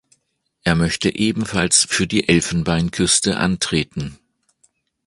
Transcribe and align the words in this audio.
Er 0.63 0.73
möchte 0.73 1.13
ebenfalls 1.15 1.85
für 1.87 2.07
die 2.07 2.27
Elfenbeinküste 2.27 3.37
antreten. 3.37 4.17